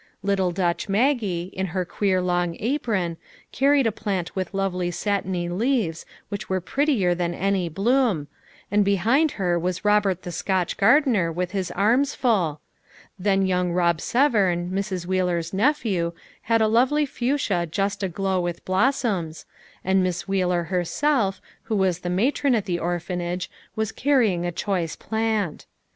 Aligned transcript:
Little 0.23 0.49
Dutch 0.49 0.89
Maggie, 0.89 1.51
in 1.53 1.67
her 1.67 1.85
queer 1.85 2.23
long 2.23 2.57
apron, 2.59 3.17
carried 3.51 3.85
a 3.85 3.91
plant 3.91 4.35
with 4.35 4.51
lovely 4.51 4.89
satiny 4.89 5.47
leaves 5.47 6.07
which 6.29 6.49
were 6.49 6.59
prettier 6.59 7.13
than 7.13 7.35
any 7.35 7.69
bloom, 7.69 8.27
and 8.71 8.83
behind 8.83 9.33
her 9.33 9.59
was 9.59 9.85
Robert 9.85 10.23
the 10.23 10.31
Scotch 10.31 10.75
gardener 10.75 11.31
with 11.31 11.51
his 11.51 11.69
arms 11.69 12.15
full; 12.15 12.61
then 13.19 13.45
young 13.45 13.73
Rob 13.73 14.01
Severn, 14.01 14.73
Miss 14.73 15.05
Wheeler's 15.05 15.53
nephew, 15.53 16.13
had 16.49 16.61
a 16.63 16.67
lovely 16.67 17.05
fuchsia 17.05 17.67
just 17.67 18.01
aglow 18.01 18.41
with 18.41 18.65
blossoms, 18.65 19.45
and 19.85 20.01
Miss 20.01 20.27
Wheeler 20.27 20.63
herself, 20.63 21.39
who 21.65 21.75
was 21.75 21.99
the 21.99 22.09
matron 22.09 22.55
at 22.55 22.65
the 22.65 22.79
Or 22.79 22.97
phanage, 22.99 23.49
was 23.75 23.91
carrying 23.91 24.47
a 24.47 24.51
choice 24.51 24.95
plant. 24.95 25.67